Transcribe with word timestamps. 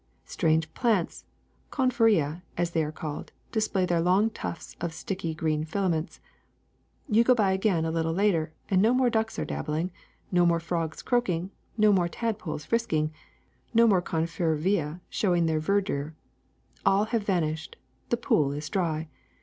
Strange 0.25 0.73
plants, 0.73 1.25
confervce, 1.69 2.41
as 2.57 2.71
they 2.71 2.83
are 2.83 2.91
called, 2.91 3.31
display 3.51 3.85
their 3.85 4.01
long 4.01 4.31
tufts 4.31 4.75
of 4.81 4.95
sticky 4.95 5.35
green 5.35 5.63
filaments. 5.63 6.19
*' 6.55 6.75
You 7.07 7.23
go 7.23 7.35
by 7.35 7.51
again 7.51 7.85
a 7.85 7.91
little 7.91 8.11
later 8.11 8.51
and 8.67 8.81
no 8.81 8.95
more 8.95 9.11
ducks 9.11 9.37
are 9.37 9.45
dabbling, 9.45 9.91
no 10.31 10.43
more 10.43 10.59
frogs 10.59 11.03
croaking, 11.03 11.51
no 11.77 11.93
more 11.93 12.07
tad 12.09 12.39
poles 12.39 12.65
frisking, 12.65 13.11
no 13.75 13.85
more 13.85 14.01
confervce 14.01 15.01
showing 15.07 15.45
their 15.45 15.59
ver 15.59 15.81
dure. 15.81 16.15
All 16.83 17.03
have 17.13 17.21
vanished. 17.21 17.75
The 18.09 18.17
pool 18.17 18.51
is 18.53 18.69
dry. 18.69 19.07